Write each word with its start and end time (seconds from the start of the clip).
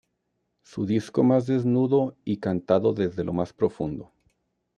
Su 0.63 0.87
disco 0.87 1.21
más 1.21 1.45
desnudo 1.45 2.15
y 2.25 2.37
cantado 2.37 2.93
desde 2.93 3.23
lo 3.23 3.33
más 3.33 3.53
profundo. 3.53 4.11